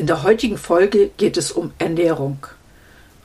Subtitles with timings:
[0.00, 2.46] In der heutigen Folge geht es um Ernährung.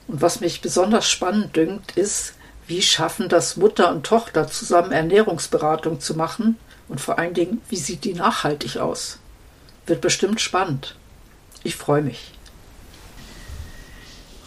[0.09, 2.33] Und was mich besonders spannend dünkt, ist,
[2.67, 6.57] wie schaffen das Mutter und Tochter zusammen Ernährungsberatung zu machen
[6.89, 9.19] und vor allen Dingen, wie sieht die nachhaltig aus?
[9.85, 10.97] Wird bestimmt spannend.
[11.63, 12.33] Ich freue mich.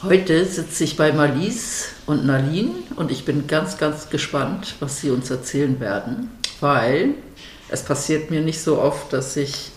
[0.02, 5.10] Heute sitze ich bei Marlies und Nalin und ich bin ganz, ganz gespannt, was sie
[5.10, 7.14] uns erzählen werden, weil
[7.70, 9.70] es passiert mir nicht so oft, dass ich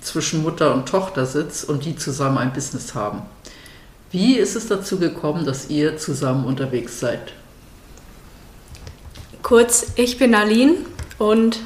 [0.00, 3.22] zwischen Mutter und Tochter sitze und die zusammen ein Business haben.
[4.10, 7.32] Wie ist es dazu gekommen, dass ihr zusammen unterwegs seid?
[9.42, 10.76] Kurz, ich bin Aline
[11.18, 11.60] und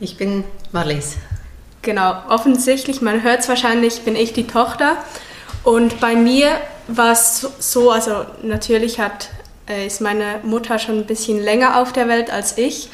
[0.00, 1.16] ich bin Marlies.
[1.82, 4.96] Genau, offensichtlich, man hört es wahrscheinlich, bin ich die Tochter.
[5.62, 6.48] Und bei mir
[6.88, 9.30] war es so, also natürlich hat,
[9.68, 12.90] äh, ist meine Mutter schon ein bisschen länger auf der Welt als ich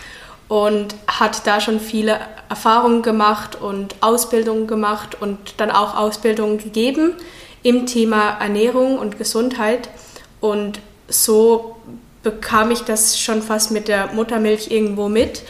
[0.48, 7.14] und hat da schon viele Erfahrungen gemacht und Ausbildungen gemacht und dann auch Ausbildungen gegeben
[7.62, 9.88] im Thema Ernährung und Gesundheit.
[10.40, 11.76] Und so
[12.22, 15.42] bekam ich das schon fast mit der Muttermilch irgendwo mit.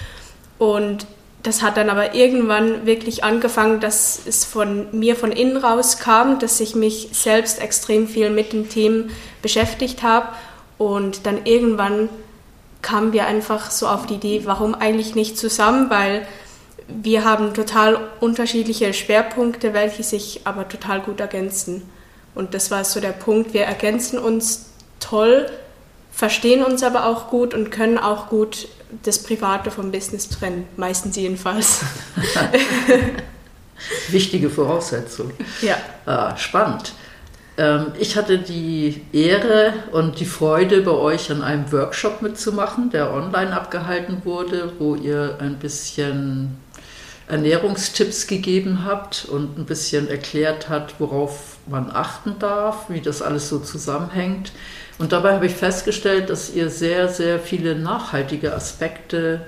[0.58, 1.06] Und
[1.42, 6.38] das hat dann aber irgendwann wirklich angefangen, dass es von mir von innen raus kam,
[6.38, 9.10] dass ich mich selbst extrem viel mit den Themen
[9.42, 10.28] beschäftigt habe
[10.78, 12.08] und dann irgendwann
[12.84, 16.26] kamen wir einfach so auf die Idee, warum eigentlich nicht zusammen, weil
[16.86, 21.82] wir haben total unterschiedliche Schwerpunkte, welche sich aber total gut ergänzen.
[22.34, 24.66] Und das war so der Punkt, wir ergänzen uns
[25.00, 25.50] toll,
[26.12, 28.68] verstehen uns aber auch gut und können auch gut
[29.02, 31.80] das Private vom Business trennen, meistens jedenfalls.
[34.08, 35.32] Wichtige Voraussetzung.
[35.62, 35.76] Ja.
[36.06, 36.92] Ah, spannend.
[37.56, 43.12] Ähm, ich hatte die Ehre und die Freude, bei euch an einem Workshop mitzumachen, der
[43.12, 46.56] online abgehalten wurde, wo ihr ein bisschen
[47.28, 53.48] Ernährungstipps gegeben habt und ein bisschen erklärt hat, worauf man achten darf, wie das alles
[53.48, 54.52] so zusammenhängt.
[54.98, 59.40] Und dabei habe ich festgestellt, dass ihr sehr, sehr viele nachhaltige Aspekte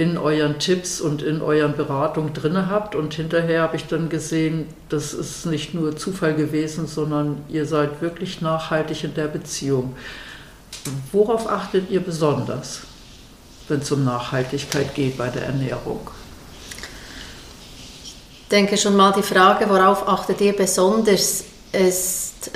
[0.00, 2.94] in euren Tipps und in euren Beratungen drin habt.
[2.94, 8.00] Und hinterher habe ich dann gesehen, das ist nicht nur Zufall gewesen, sondern ihr seid
[8.00, 9.94] wirklich nachhaltig in der Beziehung.
[11.12, 12.80] Worauf achtet ihr besonders,
[13.68, 16.00] wenn es um Nachhaltigkeit geht bei der Ernährung?
[18.02, 22.50] Ich denke schon mal die Frage, worauf achtet ihr besonders, ist,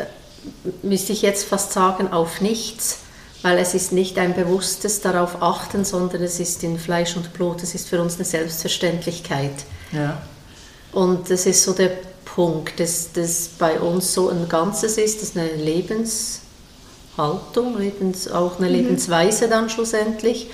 [0.83, 3.04] müsste ich jetzt fast sagen, auf nichts
[3.45, 7.63] weil es ist nicht ein bewusstes darauf achten, sondern es ist in Fleisch und Blut,
[7.63, 9.53] es ist für uns eine Selbstverständlichkeit.
[9.93, 10.23] Ja.
[10.93, 11.91] Und das ist so der
[12.25, 18.59] Punkt, dass das bei uns so ein Ganzes ist, das ist eine Lebenshaltung, Lebens, auch
[18.59, 18.77] eine mhm.
[18.77, 20.49] Lebensweise dann schlussendlich.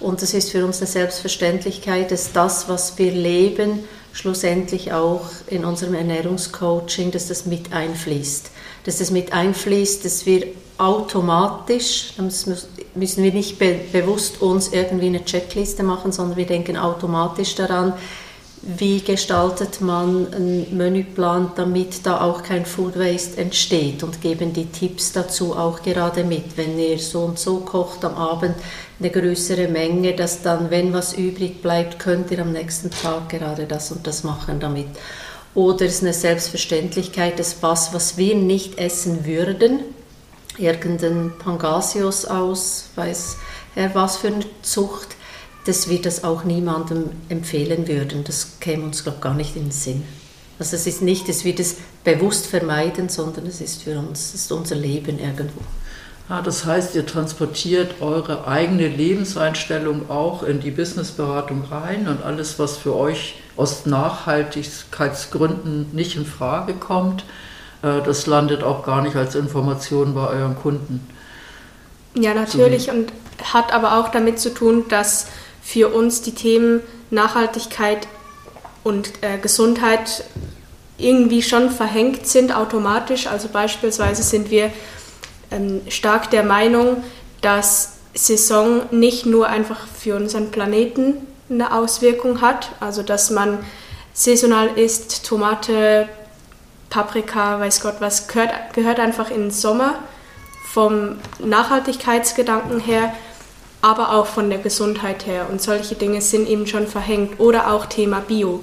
[0.00, 3.80] Und es ist für uns eine Selbstverständlichkeit, dass das, was wir leben,
[4.12, 8.50] schlussendlich auch in unserem Ernährungscoaching, dass das mit einfließt.
[8.84, 10.46] Dass das mit einfließt, dass wir
[10.78, 12.46] automatisch, das
[12.94, 17.92] müssen wir nicht be bewusst uns irgendwie eine Checkliste machen, sondern wir denken automatisch daran,
[18.62, 24.66] wie gestaltet man einen Menüplan, damit da auch kein Food Waste entsteht und geben die
[24.66, 26.56] Tipps dazu auch gerade mit.
[26.58, 28.54] Wenn ihr so und so kocht am Abend
[28.98, 33.64] eine größere Menge, dass dann, wenn was übrig bleibt, könnt ihr am nächsten Tag gerade
[33.64, 34.88] das und das machen damit.
[35.54, 39.80] Oder es ist eine Selbstverständlichkeit, dass was, was wir nicht essen würden,
[40.58, 43.36] irgendein Pangasius aus, weiß
[43.74, 45.16] er was für eine Zucht,
[45.70, 48.24] dass wir das auch niemandem empfehlen würden.
[48.24, 50.02] Das käme uns, glaube ich, gar nicht in den Sinn.
[50.58, 54.42] Also es ist nicht, dass wir das bewusst vermeiden, sondern es ist für uns, es
[54.42, 55.60] ist unser Leben irgendwo.
[56.28, 62.58] Ah, das heißt, ihr transportiert eure eigene Lebenseinstellung auch in die Businessberatung rein und alles,
[62.58, 67.22] was für euch aus Nachhaltigkeitsgründen nicht in Frage kommt,
[67.82, 71.06] äh, das landet auch gar nicht als Information bei euren Kunden.
[72.14, 72.92] Ja, natürlich so.
[72.92, 73.12] und
[73.52, 75.28] hat aber auch damit zu tun, dass
[75.62, 76.80] für uns die Themen
[77.10, 78.06] Nachhaltigkeit
[78.82, 80.24] und äh, Gesundheit
[80.98, 83.26] irgendwie schon verhängt sind automatisch.
[83.26, 84.70] Also beispielsweise sind wir
[85.50, 87.02] ähm, stark der Meinung,
[87.40, 93.58] dass Saison nicht nur einfach für unseren Planeten eine Auswirkung hat, also dass man
[94.12, 96.08] saisonal isst, Tomate,
[96.90, 99.94] Paprika, weiß Gott was, gehört, gehört einfach in den Sommer
[100.72, 103.12] vom Nachhaltigkeitsgedanken her,
[103.82, 105.46] aber auch von der Gesundheit her.
[105.50, 107.40] Und solche Dinge sind eben schon verhängt.
[107.40, 108.62] Oder auch Thema Bio.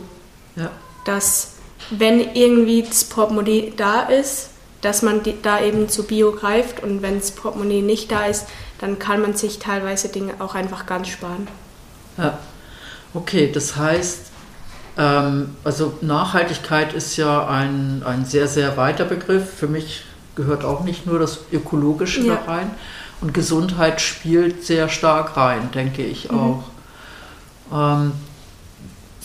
[0.55, 0.71] Ja.
[1.05, 1.53] Dass
[1.89, 4.49] wenn irgendwie das Portemonnaie da ist,
[4.81, 8.45] dass man da eben zu Bio greift und wenn das Portemonnaie nicht da ist,
[8.79, 11.47] dann kann man sich teilweise Dinge auch einfach ganz sparen.
[12.17, 12.37] Ja,
[13.13, 14.27] okay, das heißt,
[14.97, 19.51] ähm, also Nachhaltigkeit ist ja ein, ein sehr, sehr weiter Begriff.
[19.55, 20.03] Für mich
[20.35, 22.35] gehört auch nicht nur das Ökologische ja.
[22.35, 22.71] da rein.
[23.21, 26.39] Und Gesundheit spielt sehr stark rein, denke ich mhm.
[26.39, 26.63] auch.
[27.73, 28.11] Ähm,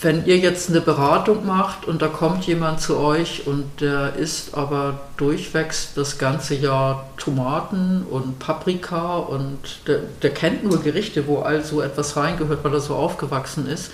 [0.03, 4.53] wenn ihr jetzt eine Beratung macht und da kommt jemand zu euch und der isst
[4.53, 11.39] aber durchwächst das ganze Jahr Tomaten und Paprika und der, der kennt nur Gerichte, wo
[11.39, 13.91] all so etwas reingehört, weil er so aufgewachsen ist.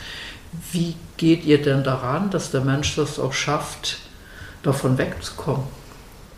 [0.72, 4.00] Wie geht ihr denn daran, dass der Mensch das auch schafft,
[4.64, 5.79] davon wegzukommen?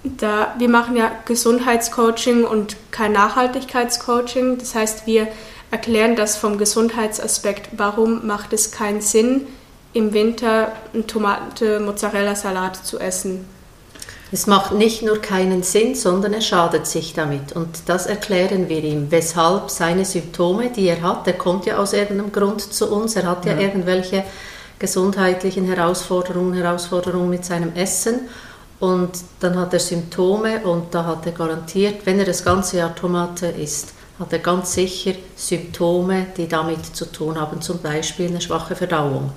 [0.03, 4.57] Da, wir machen ja Gesundheitscoaching und kein Nachhaltigkeitscoaching.
[4.57, 5.27] Das heißt, wir
[5.69, 7.69] erklären das vom Gesundheitsaspekt.
[7.77, 9.47] Warum macht es keinen Sinn,
[9.93, 13.45] im Winter einen Tomate-Mozzarella-Salat zu essen?
[14.33, 17.51] Es macht nicht nur keinen Sinn, sondern er schadet sich damit.
[17.51, 21.91] Und das erklären wir ihm, weshalb seine Symptome, die er hat, er kommt ja aus
[21.91, 24.23] irgendeinem Grund zu uns, er hat ja, ja irgendwelche
[24.79, 28.21] gesundheitlichen Herausforderungen, Herausforderungen mit seinem Essen.
[28.81, 32.95] Und dann hat er Symptome und da hat er garantiert, wenn er das ganze Jahr
[32.95, 38.41] Tomate isst, hat er ganz sicher Symptome, die damit zu tun haben, zum Beispiel eine
[38.41, 39.31] schwache Verdauung.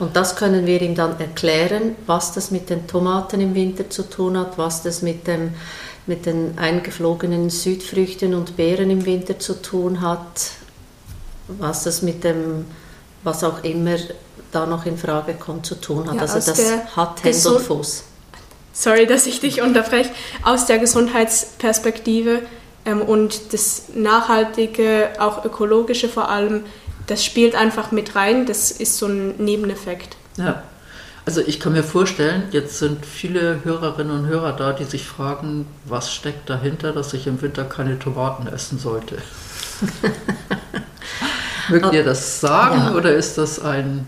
[0.00, 4.02] Und das können wir ihm dann erklären, was das mit den Tomaten im Winter zu
[4.02, 5.54] tun hat, was das mit, dem,
[6.08, 10.50] mit den eingeflogenen Südfrüchten und Beeren im Winter zu tun hat,
[11.46, 12.64] was das mit dem,
[13.22, 13.94] was auch immer
[14.50, 16.16] da noch in Frage kommt, zu tun hat.
[16.16, 18.02] Ja, also das hat Hände und Fuß.
[18.78, 20.10] Sorry, dass ich dich unterbreche.
[20.42, 22.42] Aus der Gesundheitsperspektive
[22.84, 26.62] ähm, und das Nachhaltige, auch Ökologische vor allem,
[27.06, 30.16] das spielt einfach mit rein, das ist so ein Nebeneffekt.
[30.36, 30.62] Ja.
[31.24, 35.66] Also ich kann mir vorstellen, jetzt sind viele Hörerinnen und Hörer da, die sich fragen,
[35.86, 39.16] was steckt dahinter, dass ich im Winter keine Tomaten essen sollte.
[41.68, 42.94] Mögt ihr das sagen ja.
[42.94, 44.06] oder ist das ein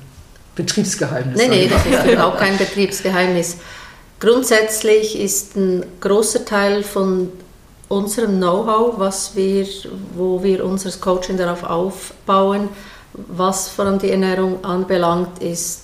[0.54, 1.38] Betriebsgeheimnis?
[1.38, 3.56] Nein, nein, das ist auch kein Betriebsgeheimnis.
[4.20, 7.30] Grundsätzlich ist ein großer Teil von
[7.88, 9.66] unserem Know-how, was wir,
[10.14, 12.68] wo wir unser Coaching darauf aufbauen,
[13.12, 15.82] was vor allem die Ernährung anbelangt, ist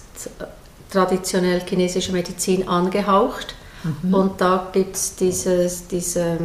[0.90, 3.54] traditionell chinesische Medizin angehaucht.
[4.02, 4.14] Mhm.
[4.14, 6.38] Und da gibt es dieses, diese,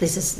[0.00, 0.38] dieses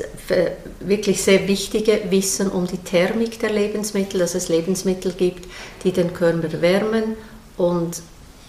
[0.79, 5.47] wirklich sehr wichtige Wissen um die Thermik der Lebensmittel, dass es Lebensmittel gibt,
[5.83, 7.15] die den Körper wärmen
[7.57, 8.01] und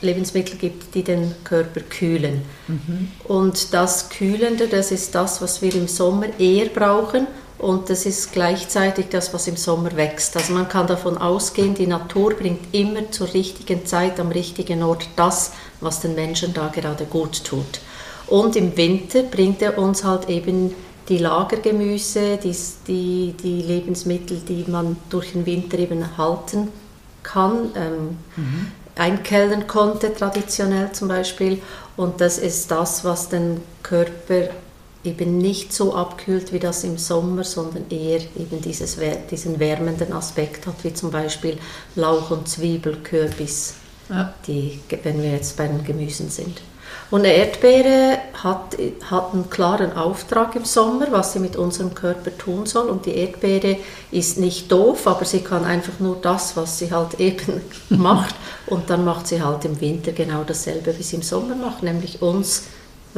[0.02, 2.42] Lebensmittel gibt, die den Körper kühlen.
[2.68, 3.08] Mhm.
[3.24, 7.26] Und das Kühlende, das ist das, was wir im Sommer eher brauchen
[7.62, 10.36] und das ist gleichzeitig das, was im Sommer wächst.
[10.36, 15.08] Also man kann davon ausgehen, die Natur bringt immer zur richtigen Zeit am richtigen Ort
[15.14, 17.80] das, was den Menschen da gerade gut tut.
[18.26, 20.74] Und im Winter bringt er uns halt eben
[21.08, 22.56] die Lagergemüse, die,
[22.88, 26.68] die, die Lebensmittel, die man durch den Winter eben halten
[27.22, 27.70] kann.
[27.76, 31.60] Ähm, mhm einkellen konnte, traditionell zum Beispiel.
[31.96, 34.48] Und das ist das, was den Körper
[35.04, 38.98] eben nicht so abkühlt wie das im Sommer, sondern eher eben dieses,
[39.30, 41.58] diesen wärmenden Aspekt hat, wie zum Beispiel
[41.96, 43.74] Lauch und Zwiebel, Kürbis,
[44.08, 44.32] ja.
[44.46, 46.60] die, wenn wir jetzt bei den Gemüsen sind.
[47.10, 48.76] Und eine Erdbeere hat,
[49.10, 52.88] hat einen klaren Auftrag im Sommer, was sie mit unserem Körper tun soll.
[52.88, 53.76] Und die Erdbeere
[54.10, 58.34] ist nicht doof, aber sie kann einfach nur das, was sie halt eben macht.
[58.66, 62.22] Und dann macht sie halt im Winter genau dasselbe, wie sie im Sommer macht, nämlich
[62.22, 62.64] uns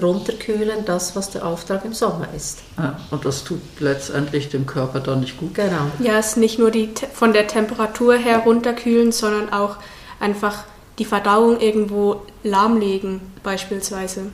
[0.00, 2.60] runterkühlen, das, was der Auftrag im Sommer ist.
[2.76, 5.54] Ja, und das tut letztendlich dem Körper dann nicht gut.
[5.54, 5.86] Genau.
[6.00, 9.76] Ja, es ist nicht nur die, von der Temperatur her runterkühlen, sondern auch
[10.18, 10.64] einfach
[10.98, 14.26] die Verdauung irgendwo lahmlegen, beispielsweise.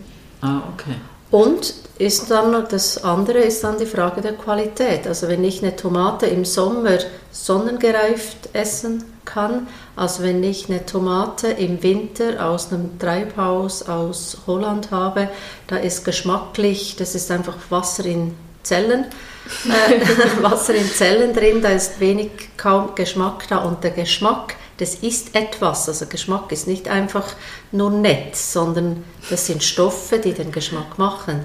[0.42, 0.96] Ah, okay.
[1.30, 5.06] Und ist dann das andere ist dann die Frage der Qualität.
[5.06, 6.98] Also wenn ich eine Tomate im Sommer
[7.30, 14.90] sonnengereift essen kann, als wenn ich eine Tomate im Winter aus einem Treibhaus aus Holland
[14.90, 15.28] habe,
[15.68, 19.04] da ist geschmacklich, das ist einfach Wasser in Zellen,
[19.68, 24.94] äh, Wasser in Zellen drin, da ist wenig kaum Geschmack da und der Geschmack das
[24.96, 25.88] ist etwas.
[25.88, 27.34] Also Geschmack ist nicht einfach
[27.70, 31.44] nur nett, sondern das sind Stoffe, die den Geschmack machen.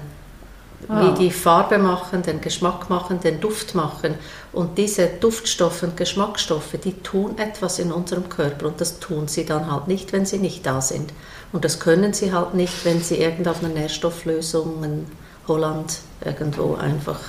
[0.88, 1.02] ah.
[1.02, 4.14] wie die Farbe machen, den Geschmack machen, den Duft machen.
[4.52, 9.44] Und diese Duftstoffe und Geschmacksstoffe, die tun etwas in unserem Körper und das tun sie
[9.44, 11.12] dann halt nicht, wenn sie nicht da sind.
[11.52, 15.06] Und das können sie halt nicht, wenn sie irgend auf einer Nährstofflösung in
[15.46, 17.20] Holland irgendwo einfach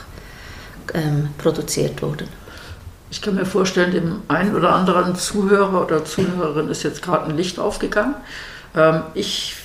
[0.94, 2.28] ähm, produziert wurden.
[3.10, 7.38] Ich kann mir vorstellen, dem einen oder anderen Zuhörer oder Zuhörerin ist jetzt gerade ein
[7.38, 8.16] Licht aufgegangen.
[8.76, 9.56] Ähm, ich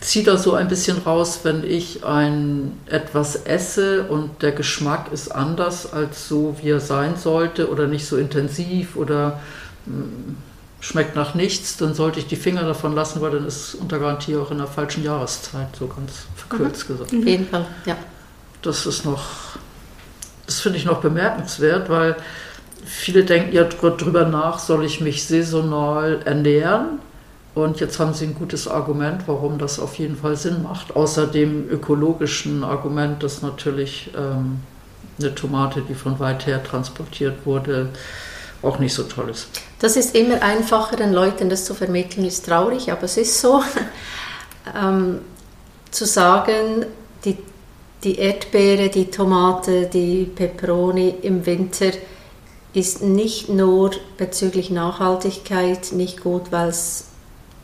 [0.00, 5.28] ziehe da so ein bisschen raus, wenn ich ein etwas esse und der Geschmack ist
[5.28, 9.40] anders als so, wie er sein sollte oder nicht so intensiv oder
[9.86, 10.36] mm,
[10.80, 13.98] schmeckt nach nichts, dann sollte ich die Finger davon lassen, weil dann ist es unter
[13.98, 16.92] Garantie auch in der falschen Jahreszeit, so ganz verkürzt mhm.
[16.92, 17.14] gesagt.
[17.14, 17.96] Auf jeden Fall, ja.
[18.62, 19.24] Das ist noch,
[20.46, 22.16] das finde ich noch bemerkenswert, weil
[22.84, 27.00] viele denken ja drüber nach, soll ich mich saisonal ernähren?
[27.54, 30.94] Und jetzt haben Sie ein gutes Argument, warum das auf jeden Fall Sinn macht.
[30.94, 34.60] Außer dem ökologischen Argument, dass natürlich ähm,
[35.18, 37.88] eine Tomate, die von weit her transportiert wurde,
[38.62, 39.48] auch nicht so toll ist.
[39.80, 43.62] Das ist immer einfacher, den Leuten das zu vermitteln, ist traurig, aber es ist so.
[44.80, 45.20] ähm,
[45.90, 46.86] zu sagen,
[47.24, 47.38] die,
[48.04, 51.90] die Erdbeere, die Tomate, die Peperoni im Winter
[52.78, 57.06] ist nicht nur bezüglich Nachhaltigkeit nicht gut, weil es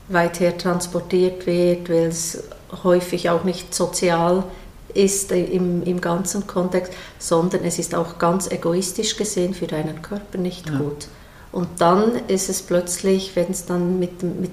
[0.09, 2.43] weiter transportiert wird, weil es
[2.83, 4.45] häufig auch nicht sozial
[4.93, 10.39] ist im, im ganzen Kontext, sondern es ist auch ganz egoistisch gesehen für deinen Körper
[10.39, 10.79] nicht ja.
[10.79, 11.09] gut.
[11.53, 14.53] Und dann ist es plötzlich, wenn es dann mit, mit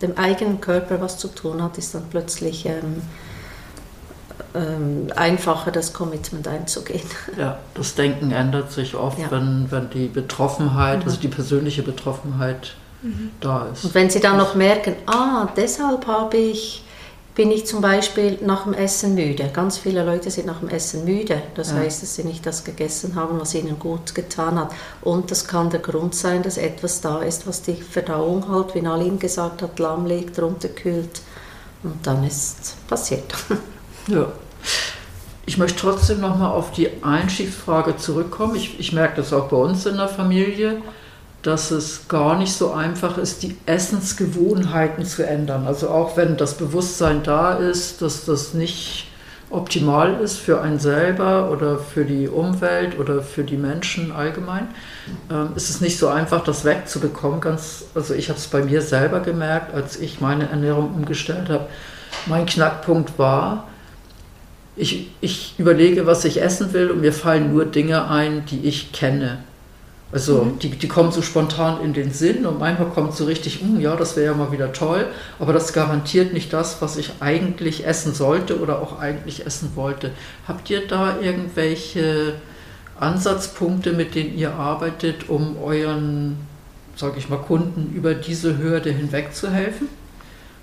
[0.00, 3.02] dem eigenen Körper was zu tun hat, ist dann plötzlich ähm, ähm,
[5.16, 7.00] einfacher, das Commitment einzugehen.
[7.38, 9.30] Ja, das Denken ändert sich oft, ja.
[9.30, 11.04] wenn, wenn die Betroffenheit, mhm.
[11.04, 13.30] also die persönliche Betroffenheit mhm.
[13.40, 13.84] da ist.
[13.84, 16.84] Und wenn Sie dann noch merken, ah, deshalb habe ich,
[17.34, 19.48] bin ich zum Beispiel nach dem Essen müde.
[19.54, 21.40] Ganz viele Leute sind nach dem Essen müde.
[21.54, 21.78] Das ja.
[21.78, 24.72] heißt, dass sie nicht das gegessen haben, was ihnen gut getan hat.
[25.00, 28.82] Und das kann der Grund sein, dass etwas da ist, was die Verdauung halt, wie
[28.82, 31.22] Nalim gesagt hat, lahmlegt, runterkühlt.
[31.82, 33.32] Und dann ist es passiert.
[34.08, 34.32] Ja.
[35.44, 38.54] Ich möchte trotzdem nochmal auf die Einstiegsfrage zurückkommen.
[38.54, 40.82] Ich, ich merke das auch bei uns in der Familie
[41.42, 45.66] dass es gar nicht so einfach ist, die Essensgewohnheiten zu ändern.
[45.66, 49.08] Also auch wenn das Bewusstsein da ist, dass das nicht
[49.50, 54.68] optimal ist für einen selber oder für die Umwelt oder für die Menschen allgemein,
[55.30, 57.40] äh, ist es nicht so einfach, das wegzubekommen.
[57.40, 61.66] Ganz, also ich habe es bei mir selber gemerkt, als ich meine Ernährung umgestellt habe.
[62.26, 63.68] Mein Knackpunkt war,
[64.76, 68.92] ich, ich überlege, was ich essen will und mir fallen nur Dinge ein, die ich
[68.92, 69.38] kenne.
[70.12, 70.58] Also mhm.
[70.58, 73.96] die, die kommen so spontan in den Sinn und manchmal kommt so richtig, hm, ja,
[73.96, 75.06] das wäre ja mal wieder toll,
[75.38, 80.10] aber das garantiert nicht das, was ich eigentlich essen sollte oder auch eigentlich essen wollte.
[80.46, 82.34] Habt ihr da irgendwelche
[83.00, 86.36] Ansatzpunkte, mit denen ihr arbeitet, um euren,
[86.94, 89.88] sage ich mal, Kunden über diese Hürde hinweg zu helfen?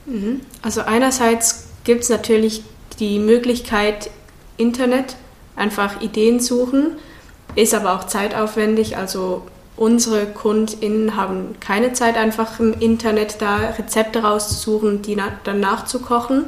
[0.05, 0.41] Mhm.
[0.61, 2.61] Also einerseits gibt es natürlich
[2.99, 4.09] die Möglichkeit,
[4.57, 5.15] Internet,
[5.55, 6.97] einfach Ideen suchen
[7.55, 8.97] ist aber auch zeitaufwendig.
[8.97, 9.43] Also
[9.75, 16.45] unsere KundInnen haben keine Zeit, einfach im Internet da Rezepte rauszusuchen, die dann nachzukochen.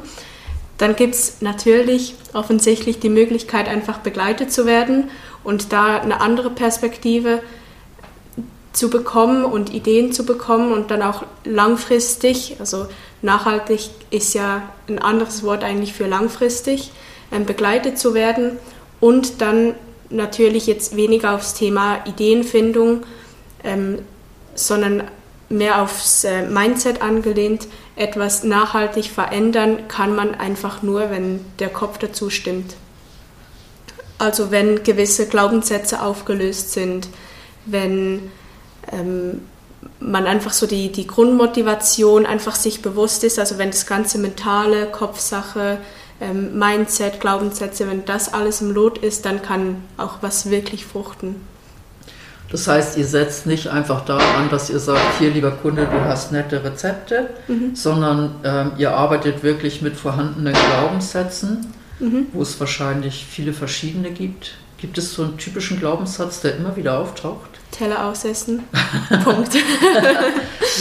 [0.78, 5.10] Dann gibt es natürlich offensichtlich die Möglichkeit, einfach begleitet zu werden
[5.44, 7.40] und da eine andere Perspektive
[8.72, 12.86] zu bekommen und Ideen zu bekommen und dann auch langfristig, also
[13.20, 16.90] nachhaltig ist ja ein anderes Wort eigentlich für langfristig,
[17.30, 18.58] ähm, begleitet zu werden
[19.00, 19.74] und dann
[20.10, 23.04] natürlich jetzt weniger aufs Thema Ideenfindung,
[23.64, 23.98] ähm,
[24.54, 25.04] sondern
[25.48, 27.68] mehr aufs äh, Mindset angelehnt.
[27.96, 32.74] Etwas nachhaltig verändern kann man einfach nur, wenn der Kopf dazu stimmt.
[34.18, 37.08] Also wenn gewisse Glaubenssätze aufgelöst sind,
[37.66, 38.30] wenn
[38.92, 39.42] ähm,
[39.98, 44.86] man einfach so die, die Grundmotivation einfach sich bewusst ist, also wenn das ganze mentale,
[44.86, 45.78] Kopfsache,
[46.20, 51.36] ähm, Mindset, Glaubenssätze, wenn das alles im Lot ist, dann kann auch was wirklich fruchten.
[52.50, 56.32] Das heißt, ihr setzt nicht einfach daran, dass ihr sagt, hier lieber Kunde, du hast
[56.32, 57.74] nette Rezepte, mhm.
[57.74, 62.26] sondern ähm, ihr arbeitet wirklich mit vorhandenen Glaubenssätzen, mhm.
[62.34, 64.56] wo es wahrscheinlich viele verschiedene gibt.
[64.76, 67.61] Gibt es so einen typischen Glaubenssatz, der immer wieder auftaucht?
[67.72, 68.62] Teller ausessen.
[69.24, 69.54] Punkt.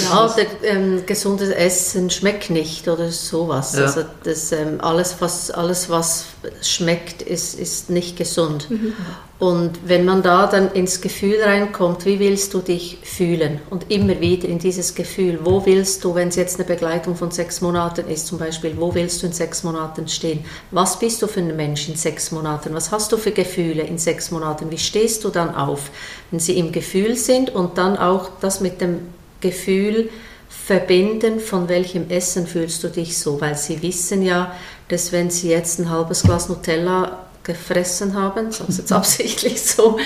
[0.03, 3.75] ja, der, ähm, gesundes Essen schmeckt nicht oder sowas.
[3.75, 3.86] Ja.
[3.86, 6.25] Also das, ähm, alles, was, alles, was
[6.62, 8.69] schmeckt, ist, ist nicht gesund.
[8.69, 8.93] Mhm.
[9.41, 13.60] Und wenn man da dann ins Gefühl reinkommt, wie willst du dich fühlen?
[13.71, 17.31] Und immer wieder in dieses Gefühl, wo willst du, wenn es jetzt eine Begleitung von
[17.31, 20.45] sechs Monaten ist zum Beispiel, wo willst du in sechs Monaten stehen?
[20.69, 22.75] Was bist du für ein Mensch in sechs Monaten?
[22.75, 24.69] Was hast du für Gefühle in sechs Monaten?
[24.69, 25.89] Wie stehst du dann auf,
[26.29, 29.00] wenn sie im Gefühl sind und dann auch das mit dem
[29.40, 30.10] Gefühl
[30.50, 33.42] verbinden, von welchem Essen fühlst du dich so?
[33.42, 34.54] Weil sie wissen ja,
[34.88, 39.98] dass wenn sie jetzt ein halbes Glas Nutella gefressen haben, das ist jetzt absichtlich so,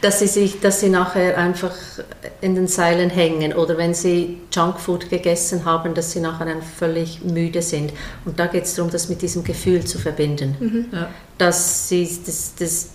[0.00, 1.74] dass sie sich, dass sie nachher einfach
[2.40, 7.62] in den Seilen hängen oder wenn sie Junkfood gegessen haben, dass sie nachher völlig müde
[7.62, 7.92] sind.
[8.24, 10.86] Und da geht es darum, das mit diesem Gefühl zu verbinden, mhm.
[10.92, 11.08] ja.
[11.38, 12.88] dass sie das, das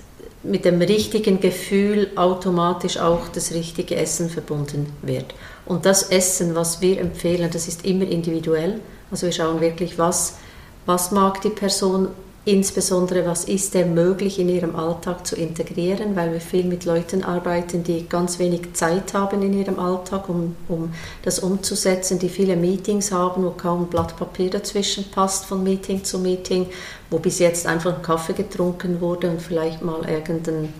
[0.43, 5.33] mit dem richtigen Gefühl automatisch auch das richtige Essen verbunden wird.
[5.65, 8.79] Und das Essen, was wir empfehlen, das ist immer individuell.
[9.09, 10.37] Also wir schauen wirklich, was,
[10.85, 12.09] was mag die Person
[12.47, 17.23] Insbesondere, was ist denn möglich in ihrem Alltag zu integrieren, weil wir viel mit Leuten
[17.23, 22.55] arbeiten, die ganz wenig Zeit haben in ihrem Alltag, um, um das umzusetzen, die viele
[22.55, 26.67] Meetings haben, wo kaum ein Blatt Papier dazwischen passt von Meeting zu Meeting,
[27.09, 30.71] wo bis jetzt einfach ein Kaffee getrunken wurde und vielleicht mal irgendein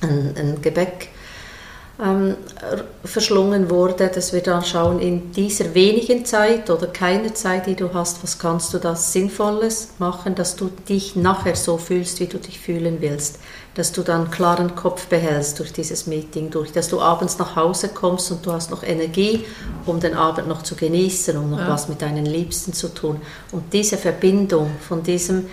[0.00, 1.08] ein, ein Gebäck
[2.02, 2.36] ähm,
[3.04, 7.92] verschlungen wurde, dass wir dann schauen, in dieser wenigen Zeit oder keiner Zeit, die du
[7.92, 12.38] hast, was kannst du da Sinnvolles machen, dass du dich nachher so fühlst, wie du
[12.38, 13.38] dich fühlen willst,
[13.74, 17.88] dass du dann klaren Kopf behältst durch dieses Meeting, durch, dass du abends nach Hause
[17.88, 19.44] kommst und du hast noch Energie,
[19.86, 21.68] um den Abend noch zu genießen, um noch ja.
[21.68, 23.20] was mit deinen Liebsten zu tun.
[23.52, 25.46] Und diese Verbindung von diesem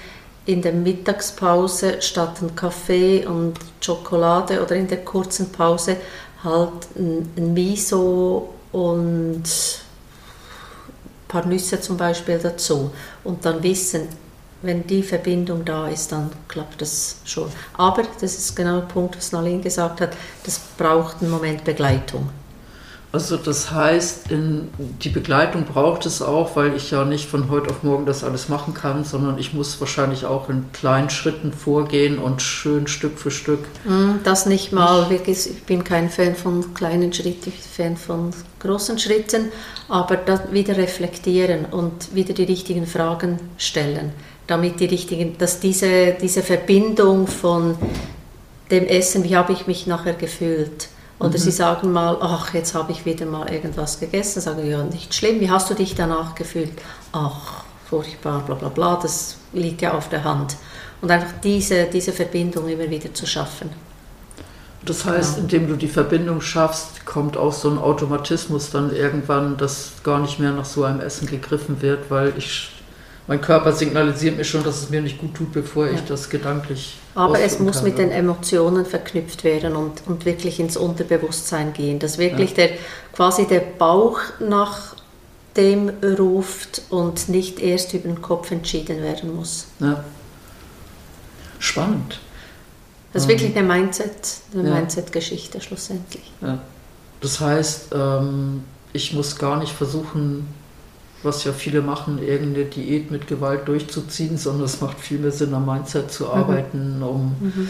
[0.47, 5.97] in der Mittagspause statt ein Kaffee und Schokolade oder in der kurzen Pause
[6.43, 12.91] halt ein, Miso und ein paar Nüsse zum Beispiel dazu
[13.23, 14.07] und dann wissen,
[14.61, 17.51] wenn die Verbindung da ist, dann klappt das schon.
[17.73, 20.11] Aber das ist genau der Punkt, was Nalin gesagt hat,
[20.43, 22.29] das braucht einen Moment Begleitung.
[23.13, 24.67] Also das heißt, in,
[25.01, 28.49] die Begleitung braucht es auch, weil ich ja nicht von heute auf morgen das alles
[28.49, 33.31] machen kann, sondern ich muss wahrscheinlich auch in kleinen Schritten vorgehen und schön Stück für
[33.31, 33.59] Stück.
[33.85, 37.97] Hm, das nicht mal, wirklich, ich bin kein Fan von kleinen Schritten, ich bin Fan
[37.97, 39.51] von großen Schritten,
[39.87, 44.11] aber dann wieder reflektieren und wieder die richtigen Fragen stellen,
[44.47, 47.77] damit die richtigen, dass diese, diese Verbindung von
[48.69, 51.37] dem Essen, wie habe ich mich nachher gefühlt, oder mhm.
[51.37, 54.41] sie sagen mal, ach, jetzt habe ich wieder mal irgendwas gegessen.
[54.41, 56.71] Sagen, ja, nicht schlimm, wie hast du dich danach gefühlt?
[57.11, 60.57] Ach, furchtbar, bla bla bla, das liegt ja auf der Hand.
[61.01, 63.69] Und einfach diese, diese Verbindung immer wieder zu schaffen.
[64.85, 65.43] Das heißt, ja.
[65.43, 70.39] indem du die Verbindung schaffst, kommt auch so ein Automatismus dann irgendwann, dass gar nicht
[70.39, 72.71] mehr nach so einem Essen gegriffen wird, weil ich
[73.27, 76.97] mein Körper signalisiert mir schon, dass es mir nicht gut tut, bevor ich das gedanklich.
[77.13, 77.83] Aber es muss kann.
[77.85, 82.67] mit den Emotionen verknüpft werden und, und wirklich ins Unterbewusstsein gehen, dass wirklich ja.
[82.67, 82.69] der
[83.13, 84.95] quasi der Bauch nach
[85.57, 89.67] dem ruft und nicht erst über den Kopf entschieden werden muss.
[89.79, 90.03] Ja.
[91.59, 92.19] Spannend.
[93.11, 94.11] Das ist wirklich eine Mindset,
[94.53, 94.75] eine ja.
[94.75, 96.31] Mindset-Geschichte schlussendlich.
[96.41, 96.59] Ja.
[97.19, 98.63] Das heißt, ähm,
[98.93, 100.47] ich muss gar nicht versuchen,
[101.27, 105.53] was ja viele machen, irgendeine Diät mit Gewalt durchzuziehen, sondern es macht viel mehr Sinn,
[105.53, 106.31] am Mindset zu mhm.
[106.31, 107.69] arbeiten, um mhm.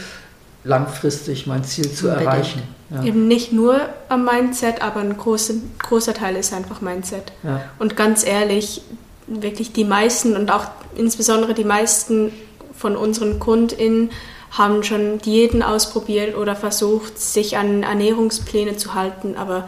[0.64, 2.32] langfristig mein Ziel zu Unbedingt.
[2.32, 2.64] erreichen.
[2.90, 3.04] Ja.
[3.04, 7.34] Eben nicht nur am Mindset, aber ein großer, großer Teil ist einfach Mindset.
[7.44, 7.62] Ja.
[7.80, 8.82] Und ganz ehrlich,
[9.28, 12.32] wirklich die meisten und auch insbesondere die meisten
[12.74, 14.12] von unseren KundInnen
[14.52, 19.68] haben schon Diäten ausprobiert oder versucht, sich an Ernährungspläne zu halten, aber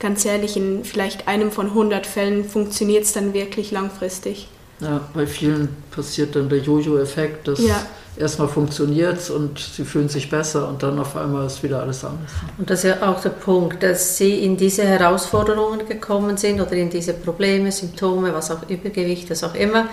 [0.00, 4.48] ganz ehrlich, in vielleicht einem von 100 Fällen funktioniert es dann wirklich langfristig.
[4.80, 7.86] Ja, bei vielen passiert dann der Jojo-Effekt, dass ja.
[8.16, 12.02] erstmal funktioniert es und sie fühlen sich besser und dann auf einmal ist wieder alles
[12.02, 12.30] anders.
[12.56, 16.72] Und das ist ja auch der Punkt, dass sie in diese Herausforderungen gekommen sind oder
[16.72, 19.86] in diese Probleme, Symptome, was auch Übergewicht, was auch immer,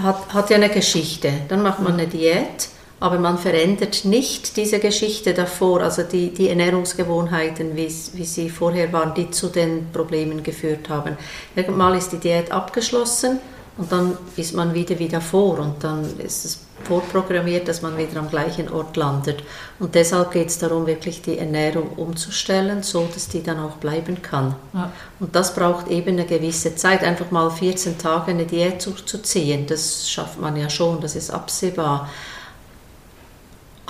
[0.00, 1.30] hat, hat ja eine Geschichte.
[1.48, 2.70] Dann macht man eine Diät
[3.02, 8.92] aber man verändert nicht diese Geschichte davor, also die, die Ernährungsgewohnheiten, wie, wie sie vorher
[8.92, 11.16] waren, die zu den Problemen geführt haben.
[11.56, 13.40] Irgendwann ist die Diät abgeschlossen
[13.76, 18.20] und dann ist man wieder wie davor und dann ist es vorprogrammiert, dass man wieder
[18.20, 19.42] am gleichen Ort landet.
[19.80, 24.22] Und deshalb geht es darum, wirklich die Ernährung umzustellen, so dass die dann auch bleiben
[24.22, 24.54] kann.
[24.74, 24.92] Ja.
[25.18, 27.02] Und das braucht eben eine gewisse Zeit.
[27.02, 32.08] Einfach mal 14 Tage eine Diät durchzuziehen, das schafft man ja schon, das ist absehbar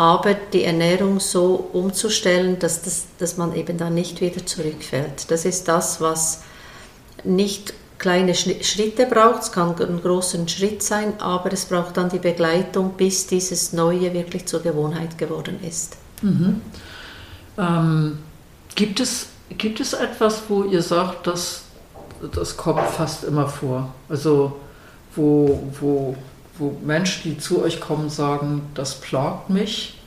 [0.02, 5.30] aber die Ernährung so umzustellen, dass, das, dass man eben dann nicht wieder zurückfällt.
[5.30, 6.42] Das ist das, was
[7.22, 12.18] nicht kleine Schritte braucht, es kann ein großer Schritt sein, aber es braucht dann die
[12.18, 15.96] Begleitung, bis dieses Neue wirklich zur Gewohnheit geworden ist.
[16.20, 16.60] Mhm.
[17.56, 18.18] Ähm,
[18.74, 21.62] gibt, es, gibt es etwas, wo ihr sagt, dass
[22.34, 23.94] das kommt fast immer vor?
[24.08, 24.56] Also
[25.14, 26.16] wo, wo,
[26.58, 29.98] wo Menschen, die zu euch kommen, sagen, das plagt mich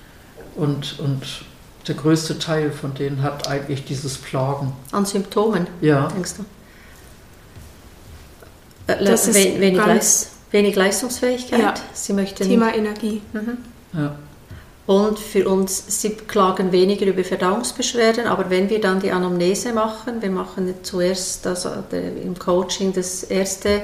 [0.55, 1.21] und, und
[1.88, 4.73] der größte Teil von denen hat eigentlich dieses Plagen.
[4.91, 6.08] An Symptomen, ja.
[6.08, 6.45] denkst du?
[8.91, 11.60] Äh, das ist wenig, Leist, wenig Leistungsfähigkeit.
[11.60, 11.73] Ja.
[11.93, 13.21] Sie möchten Thema Energie.
[13.34, 13.58] Mhm.
[13.93, 14.15] Ja.
[14.88, 20.21] Und für uns, sie klagen weniger über Verdauungsbeschwerden, aber wenn wir dann die Anamnese machen,
[20.21, 23.81] wir machen zuerst also im Coaching das erste,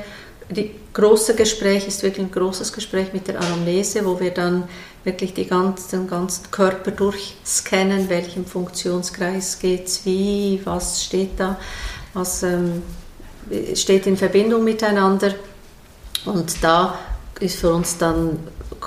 [0.49, 4.63] die große Gespräch ist wirklich ein großes Gespräch mit der Anamnese, wo wir dann
[5.03, 11.57] wirklich ganzen, den ganzen Körper durchscannen, welchem Funktionskreis geht es wie, was steht da,
[12.13, 12.83] was ähm,
[13.73, 15.33] steht in Verbindung miteinander.
[16.25, 16.99] Und da
[17.39, 18.39] ist für uns dann,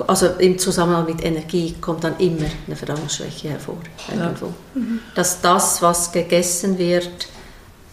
[0.07, 3.79] also im Zusammenhang mit Energie kommt dann immer eine Verdauungsschwäche hervor.
[4.17, 4.35] Ja.
[4.75, 5.01] Mhm.
[5.15, 7.29] Dass das, was gegessen wird,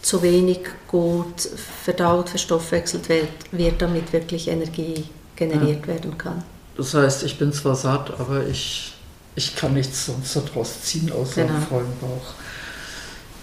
[0.02, 1.40] zu wenig gut
[1.84, 5.04] verdaut, verstoffwechselt wird, wird damit wirklich Energie
[5.36, 5.94] generiert ja.
[5.94, 6.42] werden kann.
[6.76, 8.94] Das heißt, ich bin zwar satt, aber ich,
[9.36, 11.54] ich kann nichts sonst daraus ziehen, außer genau.
[11.54, 12.34] einen vollen Bauch.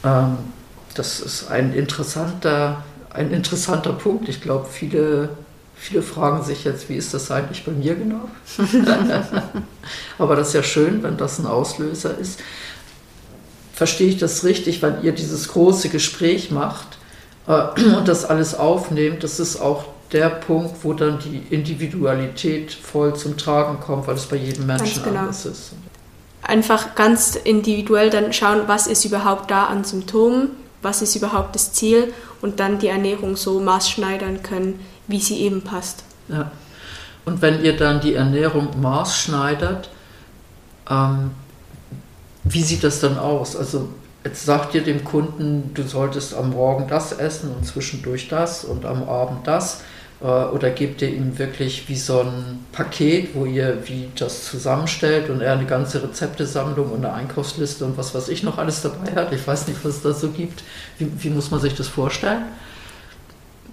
[0.04, 0.38] Ähm,
[0.96, 4.28] das ist ein interessanter, ein interessanter Punkt.
[4.28, 5.30] Ich glaube, viele,
[5.76, 8.30] viele fragen sich jetzt, wie ist das eigentlich bei mir genau?
[10.18, 12.42] aber das ist ja schön, wenn das ein Auslöser ist.
[13.80, 16.98] Verstehe ich das richtig, wenn ihr dieses große Gespräch macht
[17.48, 23.16] äh, und das alles aufnehmt, das ist auch der Punkt, wo dann die Individualität voll
[23.16, 25.22] zum Tragen kommt, weil es bei jedem Menschen genau.
[25.22, 25.72] anders ist.
[26.42, 30.50] Einfach ganz individuell dann schauen, was ist überhaupt da an Symptomen,
[30.82, 35.62] was ist überhaupt das Ziel und dann die Ernährung so maßschneidern können, wie sie eben
[35.62, 36.04] passt.
[36.28, 36.52] Ja.
[37.24, 39.90] Und wenn ihr dann die Ernährung maßschneidert,
[40.90, 41.32] ähm,
[42.50, 43.56] wie sieht das dann aus?
[43.56, 43.90] Also
[44.24, 48.86] Jetzt sagt ihr dem Kunden, du solltest am Morgen das essen und zwischendurch das und
[48.86, 49.82] am Abend das.
[50.22, 55.30] Äh, oder gebt ihr ihm wirklich wie so ein Paket, wo ihr wie das zusammenstellt
[55.30, 59.16] und er eine ganze Rezeptesammlung und eine Einkaufsliste und was weiß ich noch alles dabei
[59.16, 59.32] hat?
[59.32, 60.64] Ich weiß nicht, was es da so gibt.
[60.98, 62.44] Wie, wie muss man sich das vorstellen?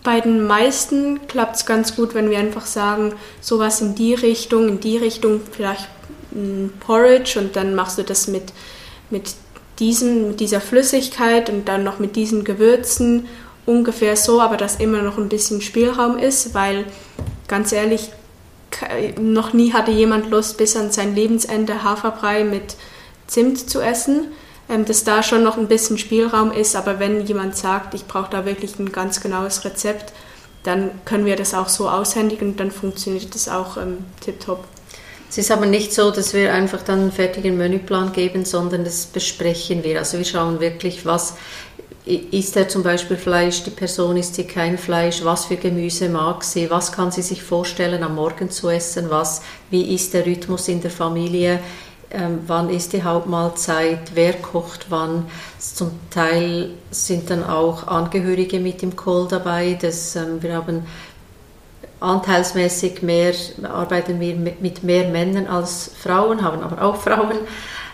[0.04, 4.68] Bei den meisten klappt es ganz gut, wenn wir einfach sagen, sowas in die Richtung,
[4.68, 5.88] in die Richtung, vielleicht
[6.81, 8.53] Porridge und dann machst du das mit,
[9.11, 9.35] mit
[9.79, 13.27] diesen, mit dieser Flüssigkeit und dann noch mit diesen Gewürzen
[13.66, 16.85] ungefähr so, aber dass immer noch ein bisschen Spielraum ist, weil
[17.49, 18.11] ganz ehrlich,
[19.18, 22.77] noch nie hatte jemand Lust, bis an sein Lebensende Haferbrei mit
[23.27, 24.29] Zimt zu essen.
[24.68, 28.31] Ähm, dass da schon noch ein bisschen Spielraum ist, aber wenn jemand sagt, ich brauche
[28.31, 30.12] da wirklich ein ganz genaues Rezept,
[30.64, 34.64] dann können wir das auch so aushändigen und dann funktioniert das auch ähm, tiptop.
[35.28, 39.06] Es ist aber nicht so, dass wir einfach dann einen fertigen Menüplan geben, sondern das
[39.06, 39.98] besprechen wir.
[39.98, 41.34] Also wir schauen wirklich, was
[42.06, 46.44] isst er zum Beispiel Fleisch, die Person isst sie kein Fleisch, was für Gemüse mag
[46.44, 50.68] sie, was kann sie sich vorstellen am Morgen zu essen, was, wie ist der Rhythmus
[50.68, 51.58] in der Familie,
[52.12, 55.26] ähm, wann ist die Hauptmahlzeit, wer kocht wann.
[55.58, 59.76] Zum Teil sind dann auch Angehörige mit im Call dabei.
[59.80, 60.86] Das, ähm, wir haben
[62.06, 67.38] anteilsmäßig mehr, arbeiten wir mit mehr Männern als Frauen, haben aber auch Frauen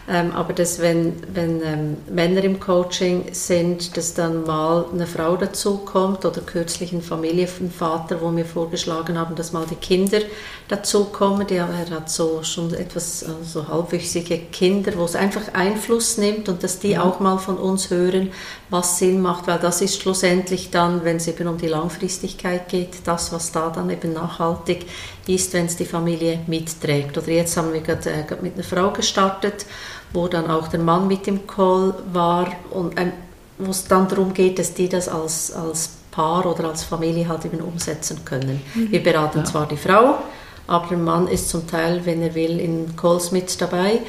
[0.08, 5.36] ähm, aber dass wenn, wenn ähm, Männer im Coaching sind, dass dann mal eine Frau
[5.36, 10.18] dazukommt oder kürzlich ein Familienvater, wo wir vorgeschlagen haben, dass mal die Kinder
[10.66, 11.48] dazukommen.
[11.48, 16.64] Er hat so schon etwas äh, so halbwüchsige Kinder, wo es einfach Einfluss nimmt und
[16.64, 17.00] dass die mhm.
[17.00, 18.32] auch mal von uns hören,
[18.70, 22.88] was Sinn macht, weil das ist schlussendlich dann, wenn es eben um die Langfristigkeit geht,
[23.04, 24.86] das, was da dann eben nachhaltig
[25.26, 27.16] ist, wenn es die Familie mitträgt.
[27.16, 29.66] Oder jetzt haben wir gerade äh, mit einer Frau gestartet,
[30.12, 33.12] wo dann auch der Mann mit dem Call war und ähm,
[33.58, 37.44] wo es dann darum geht, dass die das als, als Paar oder als Familie halt
[37.44, 38.60] eben umsetzen können.
[38.74, 38.90] Mhm.
[38.90, 39.44] Wir beraten ja.
[39.44, 40.18] zwar die Frau,
[40.66, 44.00] aber der Mann ist zum Teil, wenn er will, in Calls mit dabei.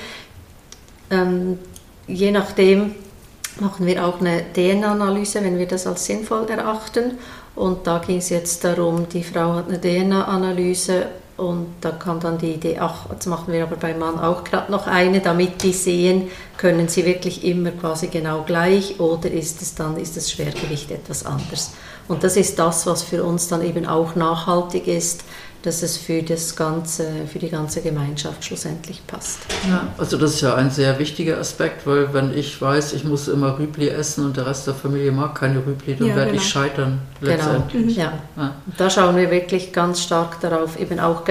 [1.10, 1.60] Ähm,
[2.08, 2.96] je nachdem
[3.60, 7.18] machen wir auch eine DNA-Analyse, wenn wir das als sinnvoll erachten.
[7.56, 12.38] Und da ging es jetzt darum, die Frau hat eine DNA-Analyse und da kam dann
[12.38, 15.74] die Idee, ach, jetzt machen wir aber beim Mann auch gerade noch eine, damit die
[15.74, 20.92] sehen, können sie wirklich immer quasi genau gleich oder ist es dann, ist das Schwergewicht
[20.92, 21.74] etwas anders.
[22.08, 25.24] Und das ist das, was für uns dann eben auch nachhaltig ist,
[25.64, 29.40] dass es für, das ganze, für die ganze Gemeinschaft schlussendlich passt.
[29.68, 33.30] Ja, also das ist ja ein sehr wichtiger Aspekt, weil wenn ich weiß, ich muss
[33.30, 36.44] immer Rübli essen und der Rest der Familie mag keine Rübli, dann ja, werde genau.
[36.44, 37.34] ich scheitern genau.
[37.34, 37.96] letztendlich.
[37.96, 38.08] Genau.
[38.08, 38.20] Ja.
[38.36, 38.56] ja.
[38.78, 41.24] Da schauen wir wirklich ganz stark darauf, eben auch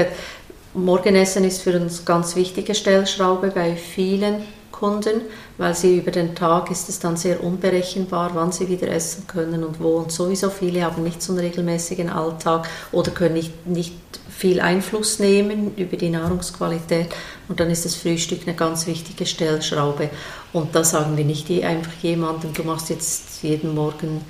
[0.75, 4.37] Morgenessen ist für uns ganz wichtige Stellschraube bei vielen
[4.71, 5.21] Kunden,
[5.62, 9.62] weil sie über den Tag ist es dann sehr unberechenbar, wann sie wieder essen können
[9.62, 9.98] und wo.
[9.98, 13.94] Und sowieso viele haben nicht so einen regelmäßigen Alltag oder können nicht, nicht
[14.29, 17.14] viel Einfluss nehmen über die Nahrungsqualität.
[17.46, 20.11] Und dann ist das Frühstück eine ganz wichtige Stellschraube.
[20.53, 24.22] Und da sagen wir nicht einfach jemandem, du machst jetzt jeden Morgen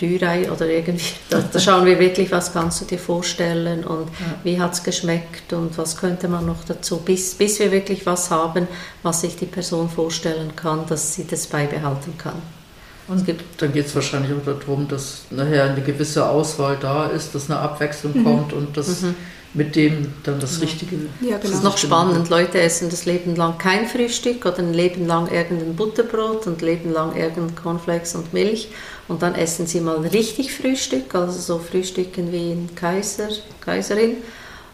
[0.00, 1.14] Rührei oder irgendwie.
[1.30, 4.34] Da, da, schauen wir wirklich, was kannst du dir vorstellen und ja.
[4.44, 8.30] wie hat es geschmeckt und was könnte man noch dazu, bis, bis wir wirklich was
[8.30, 8.68] haben,
[9.02, 12.42] was sich die Person vorstellen kann, dass sie das beibehalten kann.
[13.08, 13.24] Und
[13.58, 17.60] dann geht es wahrscheinlich auch darum, dass nachher eine gewisse Auswahl da ist, dass eine
[17.60, 18.24] Abwechslung mhm.
[18.24, 19.14] kommt und dass mhm
[19.56, 20.96] mit dem dann das Richtige.
[21.20, 21.38] Ja, genau.
[21.40, 22.28] Das ist noch spannend.
[22.28, 26.66] Leute essen das Leben lang kein Frühstück oder ein Leben lang irgendein Butterbrot und ein
[26.66, 28.68] Leben lang irgendein Cornflakes und Milch.
[29.08, 33.28] Und dann essen sie mal richtig Frühstück, also so Frühstücken wie ein Kaiser,
[33.60, 34.16] Kaiserin.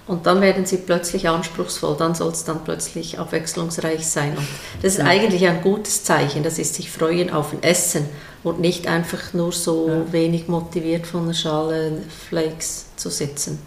[0.06, 4.36] Und dann werden sie plötzlich anspruchsvoll, dann soll es dann plötzlich abwechslungsreich sein.
[4.36, 4.46] Und
[4.82, 5.04] das ist ja.
[5.04, 8.06] eigentlich ein gutes Zeichen, das ist sich freuen auf ein Essen
[8.42, 10.12] und nicht einfach nur so ja.
[10.12, 13.60] wenig motiviert von einer Schale Flakes zu sitzen.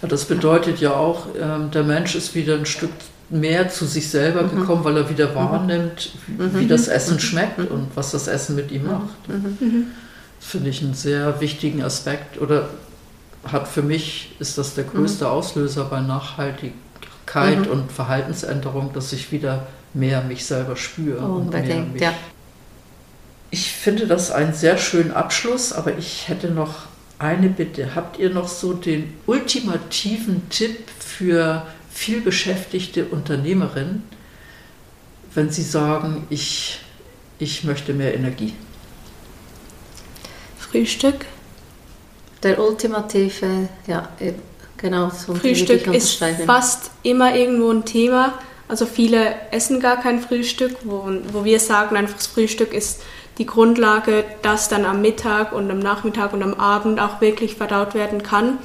[0.00, 2.90] Das bedeutet ja auch, ähm, der Mensch ist wieder ein Stück
[3.28, 4.60] mehr zu sich selber mhm.
[4.60, 5.34] gekommen, weil er wieder mhm.
[5.34, 6.58] wahrnimmt, mhm.
[6.58, 9.14] wie das Essen schmeckt und was das Essen mit ihm macht.
[10.44, 12.68] Finde ich einen sehr wichtigen Aspekt oder
[13.44, 19.66] hat für mich, ist das der größte Auslöser bei Nachhaltigkeit und Verhaltensänderung, dass ich wieder
[19.94, 21.24] mehr mich selber spüre.
[21.24, 22.12] Unbedingt, ja.
[23.50, 26.86] Ich finde das einen sehr schönen Abschluss, aber ich hätte noch
[27.18, 27.94] eine Bitte.
[27.94, 34.02] Habt ihr noch so den ultimativen Tipp für vielbeschäftigte Unternehmerinnen,
[35.34, 36.80] wenn sie sagen, ich,
[37.38, 38.54] ich möchte mehr Energie?
[40.72, 41.26] Frühstück.
[42.42, 44.08] Der ultimative, ja,
[44.76, 45.10] genau.
[45.10, 48.38] So Frühstück ist fast immer irgendwo ein Thema.
[48.68, 53.02] Also viele essen gar kein Frühstück, wo, wo wir sagen, einfach das Frühstück ist
[53.38, 57.94] die Grundlage, dass dann am Mittag und am Nachmittag und am Abend auch wirklich verdaut
[57.94, 58.58] werden kann.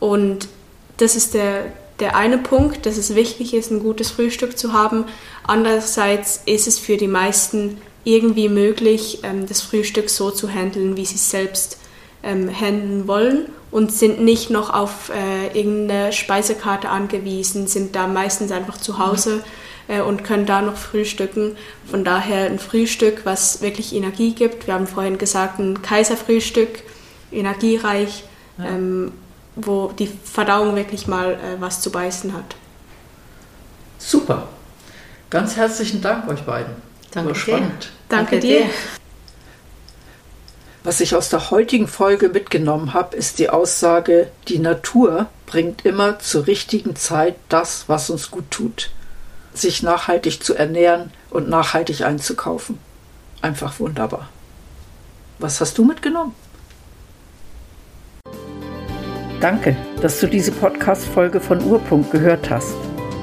[0.00, 0.48] Und
[0.96, 1.66] das ist der,
[2.00, 5.04] der eine Punkt, dass es wichtig ist, ein gutes Frühstück zu haben.
[5.46, 11.04] Andererseits ist es für die meisten irgendwie möglich, ähm, das Frühstück so zu handeln, wie
[11.04, 11.78] sie es selbst
[12.22, 18.52] ähm, handeln wollen und sind nicht noch auf äh, irgendeine Speisekarte angewiesen, sind da meistens
[18.52, 19.42] einfach zu Hause.
[19.88, 21.56] Äh, und können da noch frühstücken.
[21.88, 24.66] Von daher ein Frühstück, was wirklich Energie gibt.
[24.66, 26.82] Wir haben vorhin gesagt, ein Kaiserfrühstück,
[27.30, 28.24] energiereich,
[28.58, 28.64] ja.
[28.64, 29.12] ähm,
[29.54, 32.56] wo die Verdauung wirklich mal äh, was zu beißen hat.
[33.98, 34.48] Super.
[35.30, 36.74] Ganz herzlichen Dank euch beiden.
[37.16, 37.82] Danke War spannend.
[37.82, 37.88] Dir.
[38.08, 38.70] Danke, Danke dir.
[40.84, 46.20] Was ich aus der heutigen Folge mitgenommen habe, ist die Aussage, die Natur bringt immer
[46.20, 48.90] zur richtigen Zeit das, was uns gut tut
[49.58, 52.78] sich nachhaltig zu ernähren und nachhaltig einzukaufen.
[53.42, 54.28] Einfach wunderbar.
[55.38, 56.34] Was hast du mitgenommen?
[59.40, 62.74] Danke, dass du diese Podcast-Folge von Urpunkt gehört hast.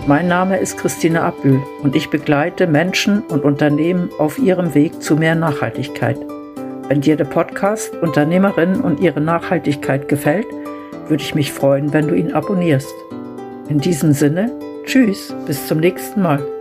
[0.05, 5.15] Mein Name ist Christine Abbühl und ich begleite Menschen und Unternehmen auf ihrem Weg zu
[5.15, 6.17] mehr Nachhaltigkeit.
[6.89, 10.47] Wenn dir der Podcast Unternehmerinnen und ihre Nachhaltigkeit gefällt,
[11.07, 12.93] würde ich mich freuen, wenn du ihn abonnierst.
[13.69, 14.51] In diesem Sinne,
[14.83, 16.52] Tschüss, bis zum nächsten Mal.